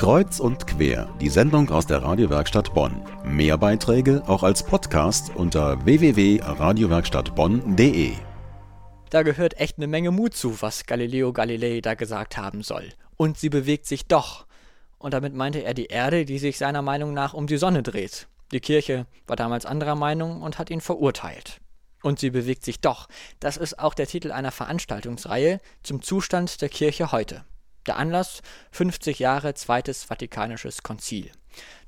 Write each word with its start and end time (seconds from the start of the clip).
Kreuz 0.00 0.40
und 0.40 0.66
quer, 0.66 1.14
die 1.20 1.28
Sendung 1.28 1.68
aus 1.68 1.86
der 1.86 2.02
Radiowerkstatt 2.02 2.72
Bonn. 2.72 3.02
Mehr 3.22 3.58
Beiträge 3.58 4.22
auch 4.26 4.42
als 4.42 4.62
Podcast 4.62 5.30
unter 5.36 5.84
www.radiowerkstattbonn.de. 5.84 8.12
Da 9.10 9.22
gehört 9.22 9.60
echt 9.60 9.76
eine 9.76 9.88
Menge 9.88 10.10
Mut 10.10 10.32
zu, 10.32 10.62
was 10.62 10.86
Galileo 10.86 11.34
Galilei 11.34 11.82
da 11.82 11.92
gesagt 11.92 12.38
haben 12.38 12.62
soll. 12.62 12.94
Und 13.18 13.36
sie 13.36 13.50
bewegt 13.50 13.84
sich 13.84 14.06
doch. 14.06 14.46
Und 14.96 15.12
damit 15.12 15.34
meinte 15.34 15.62
er 15.62 15.74
die 15.74 15.88
Erde, 15.88 16.24
die 16.24 16.38
sich 16.38 16.56
seiner 16.56 16.80
Meinung 16.80 17.12
nach 17.12 17.34
um 17.34 17.46
die 17.46 17.58
Sonne 17.58 17.82
dreht. 17.82 18.26
Die 18.52 18.60
Kirche 18.60 19.04
war 19.26 19.36
damals 19.36 19.66
anderer 19.66 19.96
Meinung 19.96 20.40
und 20.40 20.58
hat 20.58 20.70
ihn 20.70 20.80
verurteilt. 20.80 21.60
Und 22.02 22.20
sie 22.20 22.30
bewegt 22.30 22.64
sich 22.64 22.80
doch. 22.80 23.06
Das 23.38 23.58
ist 23.58 23.78
auch 23.78 23.92
der 23.92 24.06
Titel 24.06 24.32
einer 24.32 24.50
Veranstaltungsreihe 24.50 25.60
zum 25.82 26.00
Zustand 26.00 26.62
der 26.62 26.70
Kirche 26.70 27.12
heute. 27.12 27.44
Der 27.86 27.96
Anlass 27.96 28.42
50 28.72 29.18
Jahre 29.18 29.54
Zweites 29.54 30.04
Vatikanisches 30.04 30.82
Konzil. 30.82 31.30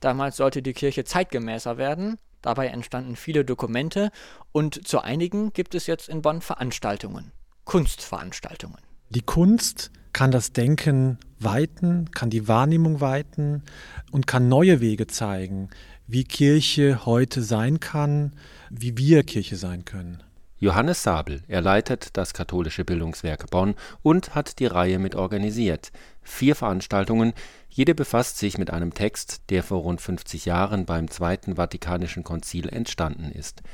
Damals 0.01 0.37
sollte 0.37 0.63
die 0.63 0.73
Kirche 0.73 1.05
zeitgemäßer 1.05 1.79
werden, 1.79 2.17
dabei 2.41 2.69
entstanden 2.69 3.17
viele 3.17 3.45
Dokumente 3.45 4.11
und 4.51 4.87
zu 4.87 5.01
einigen 5.01 5.53
gibt 5.53 5.75
es 5.75 5.87
jetzt 5.87 6.09
in 6.09 6.23
Bonn 6.23 6.41
Veranstaltungen, 6.41 7.33
Kunstveranstaltungen. 7.65 8.79
Die 9.11 9.23
Kunst 9.23 9.91
kann 10.13 10.31
das 10.31 10.53
Denken 10.53 11.19
weiten, 11.39 12.11
kann 12.11 12.31
die 12.31 12.49
Wahrnehmung 12.49 13.01
weiten 13.01 13.63
und 14.11 14.27
kann 14.27 14.49
neue 14.49 14.81
Wege 14.81 15.07
zeigen, 15.07 15.71
wie 16.07 16.25
Kirche 16.25 17.07
heute 17.07 17.43
sein 17.43 17.81
kann, 17.81 18.33
wie 18.71 18.97
wir 18.97 19.23
Kirche 19.23 19.57
sein 19.57 19.85
können. 19.85 20.23
Johannes 20.63 21.03
Sabel, 21.03 21.43
er 21.49 21.61
leitet 21.61 22.17
das 22.17 22.35
katholische 22.35 22.85
Bildungswerk 22.85 23.51
Bonn 23.51 23.75
und 24.01 24.37
hat 24.37 24.61
die 24.61 24.67
Reihe 24.67 25.01
mit 25.01 25.17
organisiert. 25.17 25.91
Vier 26.23 26.55
Veranstaltungen, 26.55 27.33
jede 27.69 27.97
befasst 27.97 28.39
sich 28.39 28.59
mit 28.59 28.71
einem 28.71 28.95
Text, 28.95 29.43
der 29.51 29.65
vor 29.65 29.81
rund 29.81 30.01
50 30.01 30.45
Jahren 30.45 30.87
beim 30.87 31.11
Zweiten 31.11 31.57
Vatikanischen 31.57 32.23
Konzil 32.23 32.69
entstanden 32.69 33.33
ist. 33.33 33.65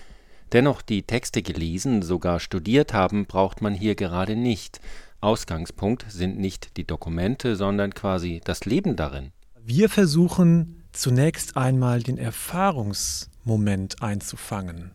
Dennoch 0.53 0.81
die 0.81 1.03
Texte 1.03 1.43
gelesen, 1.43 2.01
sogar 2.01 2.41
studiert 2.41 2.95
haben, 2.95 3.27
braucht 3.27 3.61
man 3.61 3.75
hier 3.75 3.95
gerade 3.95 4.35
nicht. 4.35 4.81
Ausgangspunkt 5.21 6.07
sind 6.09 6.39
nicht 6.39 6.79
die 6.79 6.87
Dokumente, 6.87 7.55
sondern 7.55 7.93
quasi 7.93 8.41
das 8.43 8.65
Leben 8.65 8.97
darin. 8.97 9.33
Wir 9.63 9.91
versuchen 9.91 10.85
zunächst 10.93 11.55
einmal 11.55 12.03
den 12.03 12.17
Erfahrungsmoment 12.17 14.03
einzufangen. 14.03 14.93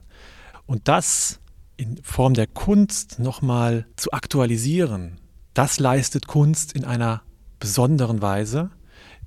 Und 0.65 0.87
das 0.87 1.39
in 1.77 2.01
Form 2.03 2.33
der 2.33 2.47
Kunst 2.47 3.19
nochmal 3.19 3.87
zu 3.95 4.11
aktualisieren, 4.11 5.19
das 5.53 5.79
leistet 5.79 6.27
Kunst 6.27 6.73
in 6.73 6.85
einer 6.85 7.21
besonderen 7.59 8.21
Weise, 8.21 8.71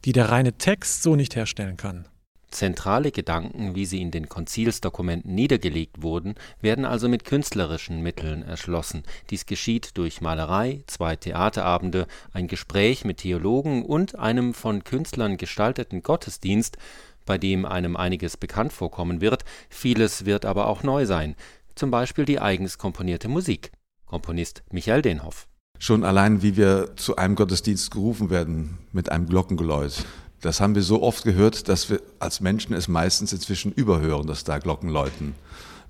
die 0.04 0.12
der 0.12 0.30
reine 0.30 0.52
Text 0.52 1.02
so 1.02 1.16
nicht 1.16 1.36
herstellen 1.36 1.76
kann. 1.76 2.06
Zentrale 2.50 3.10
Gedanken, 3.10 3.74
wie 3.74 3.84
sie 3.86 4.00
in 4.00 4.10
den 4.10 4.28
Konzilsdokumenten 4.28 5.34
niedergelegt 5.34 6.02
wurden, 6.02 6.36
werden 6.60 6.84
also 6.84 7.08
mit 7.08 7.24
künstlerischen 7.24 8.02
Mitteln 8.02 8.42
erschlossen. 8.42 9.02
Dies 9.30 9.46
geschieht 9.46 9.98
durch 9.98 10.20
Malerei, 10.20 10.82
zwei 10.86 11.16
Theaterabende, 11.16 12.06
ein 12.32 12.46
Gespräch 12.46 13.04
mit 13.04 13.18
Theologen 13.18 13.84
und 13.84 14.16
einem 14.16 14.54
von 14.54 14.84
Künstlern 14.84 15.36
gestalteten 15.36 16.02
Gottesdienst, 16.02 16.78
bei 17.26 17.36
dem 17.36 17.66
einem 17.66 17.96
einiges 17.96 18.36
bekannt 18.36 18.72
vorkommen 18.72 19.20
wird, 19.20 19.44
vieles 19.68 20.24
wird 20.24 20.44
aber 20.44 20.68
auch 20.68 20.84
neu 20.84 21.04
sein 21.04 21.34
zum 21.76 21.90
Beispiel 21.90 22.24
die 22.24 22.40
eigens 22.40 22.78
komponierte 22.78 23.28
Musik. 23.28 23.70
Komponist 24.06 24.62
Michael 24.72 25.02
Denhoff. 25.02 25.46
Schon 25.78 26.04
allein, 26.04 26.42
wie 26.42 26.56
wir 26.56 26.96
zu 26.96 27.16
einem 27.16 27.34
Gottesdienst 27.34 27.90
gerufen 27.90 28.30
werden 28.30 28.78
mit 28.92 29.12
einem 29.12 29.26
Glockengeläut. 29.28 30.04
Das 30.40 30.60
haben 30.60 30.74
wir 30.74 30.82
so 30.82 31.02
oft 31.02 31.24
gehört, 31.24 31.68
dass 31.68 31.90
wir 31.90 32.00
als 32.18 32.40
Menschen 32.40 32.74
es 32.74 32.88
meistens 32.88 33.32
inzwischen 33.32 33.72
überhören, 33.72 34.26
dass 34.26 34.44
da 34.44 34.58
Glocken 34.58 34.88
läuten. 34.88 35.34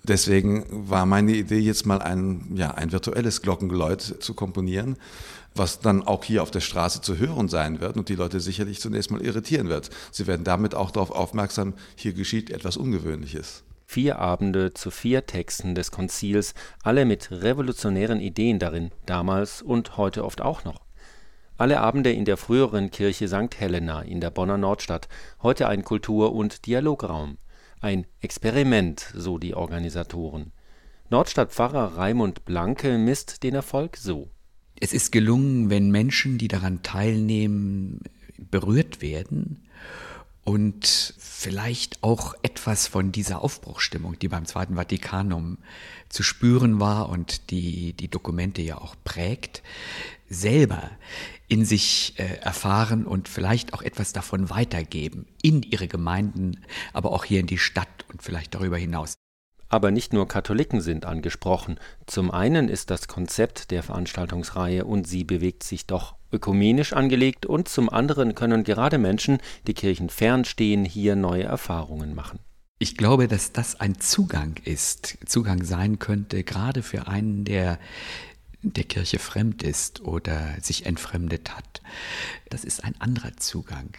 Deswegen 0.02 0.66
war 0.88 1.06
meine 1.06 1.32
Idee, 1.32 1.58
jetzt 1.58 1.86
mal 1.86 2.00
ein, 2.00 2.52
ja, 2.54 2.72
ein 2.72 2.92
virtuelles 2.92 3.42
Glockengeläut 3.42 4.16
zu 4.20 4.34
komponieren, 4.34 4.96
was 5.54 5.80
dann 5.80 6.06
auch 6.06 6.24
hier 6.24 6.42
auf 6.42 6.50
der 6.50 6.60
Straße 6.60 7.00
zu 7.00 7.18
hören 7.18 7.48
sein 7.48 7.80
wird 7.80 7.96
und 7.96 8.08
die 8.08 8.14
Leute 8.14 8.40
sicherlich 8.40 8.80
zunächst 8.80 9.10
mal 9.10 9.22
irritieren 9.22 9.68
wird. 9.68 9.90
Sie 10.12 10.26
werden 10.26 10.44
damit 10.44 10.74
auch 10.74 10.90
darauf 10.90 11.10
aufmerksam, 11.10 11.74
hier 11.96 12.12
geschieht 12.12 12.50
etwas 12.50 12.76
Ungewöhnliches. 12.76 13.64
Vier 13.88 14.18
Abende 14.18 14.74
zu 14.74 14.90
vier 14.90 15.26
Texten 15.26 15.76
des 15.76 15.92
Konzils, 15.92 16.54
alle 16.82 17.04
mit 17.04 17.30
revolutionären 17.30 18.20
Ideen 18.20 18.58
darin, 18.58 18.90
damals 19.06 19.62
und 19.62 19.96
heute 19.96 20.24
oft 20.24 20.42
auch 20.42 20.64
noch. 20.64 20.80
Alle 21.56 21.80
Abende 21.80 22.12
in 22.12 22.24
der 22.24 22.36
früheren 22.36 22.90
Kirche 22.90 23.28
St. 23.28 23.58
Helena 23.58 24.02
in 24.02 24.20
der 24.20 24.30
Bonner 24.30 24.58
Nordstadt, 24.58 25.08
heute 25.40 25.68
ein 25.68 25.84
Kultur- 25.84 26.34
und 26.34 26.66
Dialograum. 26.66 27.38
Ein 27.80 28.06
Experiment, 28.20 29.12
so 29.14 29.38
die 29.38 29.54
Organisatoren. 29.54 30.52
Nordstadtpfarrer 31.08 31.96
Raimund 31.96 32.44
Blanke 32.44 32.98
misst 32.98 33.44
den 33.44 33.54
Erfolg 33.54 33.96
so. 33.96 34.28
Es 34.78 34.92
ist 34.92 35.12
gelungen, 35.12 35.70
wenn 35.70 35.90
Menschen, 35.90 36.36
die 36.38 36.48
daran 36.48 36.82
teilnehmen, 36.82 38.00
berührt 38.36 39.00
werden 39.00 39.62
und 40.46 41.14
vielleicht 41.18 42.04
auch 42.04 42.34
etwas 42.42 42.86
von 42.86 43.10
dieser 43.10 43.42
Aufbruchstimmung, 43.42 44.16
die 44.16 44.28
beim 44.28 44.46
Zweiten 44.46 44.76
Vatikanum 44.76 45.58
zu 46.08 46.22
spüren 46.22 46.78
war 46.78 47.08
und 47.08 47.50
die 47.50 47.94
die 47.94 48.06
Dokumente 48.06 48.62
ja 48.62 48.78
auch 48.78 48.94
prägt, 49.02 49.64
selber 50.30 50.88
in 51.48 51.64
sich 51.64 52.14
äh, 52.18 52.36
erfahren 52.36 53.06
und 53.06 53.28
vielleicht 53.28 53.74
auch 53.74 53.82
etwas 53.82 54.12
davon 54.12 54.48
weitergeben 54.48 55.26
in 55.42 55.64
ihre 55.64 55.88
Gemeinden, 55.88 56.64
aber 56.92 57.10
auch 57.10 57.24
hier 57.24 57.40
in 57.40 57.48
die 57.48 57.58
Stadt 57.58 58.04
und 58.12 58.22
vielleicht 58.22 58.54
darüber 58.54 58.78
hinaus. 58.78 59.14
Aber 59.68 59.90
nicht 59.90 60.12
nur 60.12 60.28
Katholiken 60.28 60.80
sind 60.80 61.06
angesprochen. 61.06 61.78
Zum 62.06 62.30
einen 62.30 62.68
ist 62.68 62.90
das 62.90 63.08
Konzept 63.08 63.70
der 63.70 63.82
Veranstaltungsreihe 63.82 64.84
und 64.84 65.06
sie 65.06 65.24
bewegt 65.24 65.64
sich 65.64 65.86
doch 65.86 66.14
ökumenisch 66.32 66.92
angelegt 66.92 67.46
und 67.46 67.68
zum 67.68 67.88
anderen 67.88 68.34
können 68.34 68.64
gerade 68.64 68.98
Menschen, 68.98 69.38
die 69.66 69.74
Kirchen 69.74 70.10
fernstehen, 70.10 70.84
hier 70.84 71.16
neue 71.16 71.44
Erfahrungen 71.44 72.14
machen. 72.14 72.38
Ich 72.78 72.96
glaube, 72.96 73.26
dass 73.26 73.52
das 73.52 73.80
ein 73.80 73.98
Zugang 74.00 74.56
ist, 74.64 75.18
Zugang 75.24 75.64
sein 75.64 75.98
könnte, 75.98 76.44
gerade 76.44 76.82
für 76.82 77.08
einen, 77.08 77.44
der 77.44 77.78
der 78.62 78.84
Kirche 78.84 79.18
fremd 79.18 79.62
ist 79.62 80.00
oder 80.00 80.56
sich 80.60 80.86
entfremdet 80.86 81.56
hat. 81.56 81.82
Das 82.48 82.64
ist 82.64 82.84
ein 82.84 83.00
anderer 83.00 83.36
Zugang, 83.36 83.90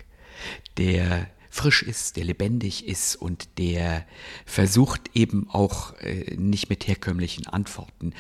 der 0.78 1.28
frisch 1.50 1.84
ist, 1.84 2.18
der 2.18 2.26
lebendig 2.26 2.88
ist 2.88 3.16
und 3.16 3.58
der 3.58 4.06
versucht 4.46 5.10
eben 5.14 5.50
auch 5.50 5.94
äh, 6.00 6.36
nicht 6.36 6.70
mit 6.70 6.88
herkömmlichen 6.88 7.48
Antworten, 7.48 8.14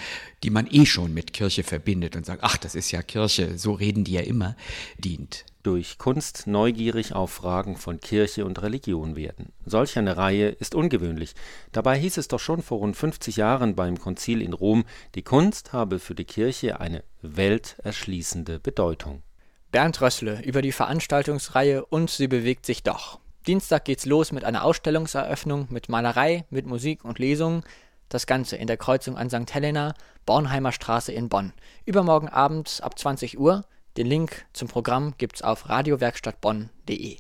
die 0.44 0.50
man 0.50 0.68
eh 0.70 0.86
schon 0.86 1.14
mit 1.14 1.34
Kirche 1.34 1.64
verbindet 1.64 2.16
und 2.16 2.26
sagt, 2.26 2.44
ach, 2.44 2.58
das 2.58 2.76
ist 2.76 2.92
ja 2.92 3.02
Kirche, 3.02 3.58
so 3.58 3.74
reden 3.74 4.04
die 4.04 4.14
ja 4.14 4.22
immer, 4.22 4.56
dient. 4.98 5.46
Durch 5.64 5.98
Kunst 5.98 6.48
neugierig 6.48 7.14
auf 7.14 7.32
Fragen 7.32 7.76
von 7.76 8.00
Kirche 8.00 8.46
und 8.46 8.62
Religion 8.62 9.18
werden. 9.18 9.52
Solch 9.66 9.98
eine 9.98 10.16
Reihe 10.16 10.48
ist 10.48 10.76
ungewöhnlich. 10.76 11.34
Dabei 11.74 12.00
hieß 12.00 12.18
es 12.18 12.30
doch 12.30 12.40
schon 12.40 12.62
vor 12.62 12.78
rund 12.78 12.96
50 12.96 13.36
Jahren 13.36 13.76
beim 13.76 14.00
Konzil 14.00 14.42
in 14.42 14.54
Rom, 14.54 14.86
die 15.16 15.24
Kunst 15.24 15.74
habe 15.74 16.00
für 16.00 16.16
die 16.16 16.26
Kirche 16.26 16.80
eine 16.80 17.04
welterschließende 17.22 18.60
Bedeutung. 18.60 19.24
Bernd 19.72 20.02
Rössle 20.02 20.42
über 20.44 20.62
die 20.62 20.72
Veranstaltungsreihe 20.72 21.86
und 21.86 22.10
sie 22.10 22.28
bewegt 22.28 22.66
sich 22.66 22.84
doch. 22.84 23.20
Dienstag 23.46 23.86
geht's 23.86 24.06
los 24.06 24.32
mit 24.32 24.44
einer 24.44 24.64
Ausstellungseröffnung 24.64 25.68
mit 25.70 25.90
Malerei, 25.90 26.46
mit 26.50 26.66
Musik 26.66 27.04
und 27.04 27.20
Lesungen. 27.20 27.64
Das 28.10 28.26
Ganze 28.26 28.56
in 28.56 28.68
der 28.68 28.78
Kreuzung 28.78 29.18
an 29.18 29.30
St. 29.30 29.54
Helena, 29.54 29.94
Bornheimer 30.26 30.72
Straße 30.72 31.12
in 31.12 31.30
Bonn. 31.30 31.54
Übermorgen 31.86 32.30
Abend 32.30 32.80
ab 32.82 32.98
20 32.98 33.40
Uhr. 33.40 33.66
Den 33.98 34.08
Link 34.08 34.46
zum 34.54 34.68
Programm 34.68 35.16
gibt's 35.18 35.42
auf 35.42 35.70
radiowerkstattbonn.de. 35.70 37.18